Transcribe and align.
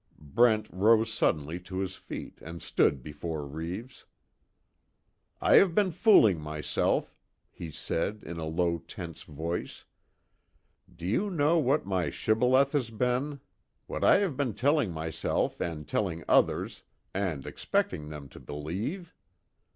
Brent 0.17 0.67
rose 0.73 1.13
suddenly 1.13 1.59
to 1.59 1.77
his 1.77 1.95
feet 1.95 2.39
and 2.41 2.59
stood 2.59 3.03
before 3.03 3.45
Reeves. 3.45 4.05
"I 5.39 5.57
have 5.57 5.75
been 5.75 5.91
fooling 5.91 6.39
myself," 6.41 7.13
he 7.51 7.69
said, 7.69 8.23
in 8.25 8.37
a 8.39 8.45
low 8.47 8.79
tense 8.79 9.21
voice, 9.21 9.85
"Do 10.91 11.05
you 11.05 11.29
know 11.29 11.59
what 11.59 11.85
my 11.85 12.09
shibboleth 12.09 12.71
has 12.71 12.89
been? 12.89 13.41
What 13.85 14.03
I 14.03 14.17
have 14.21 14.35
been 14.35 14.55
telling 14.55 14.91
myself 14.91 15.61
and 15.61 15.87
telling 15.87 16.23
others 16.27 16.81
and 17.13 17.45
expecting 17.45 18.09
them 18.09 18.27
to 18.29 18.39
believe? 18.39 19.13